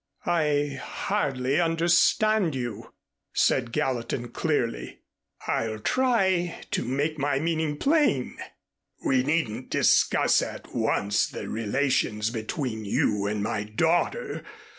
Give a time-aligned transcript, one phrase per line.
[0.25, 2.91] "I hardly understand you,"
[3.33, 5.01] said Gallatin clearly.
[5.45, 8.35] "I'll try to make my meaning plain.
[9.05, 14.41] We needn't discuss at once the relations between you and my daughter.